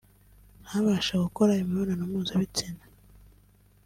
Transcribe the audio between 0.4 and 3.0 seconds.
ntabashe gukora imibonano mpuzabitsina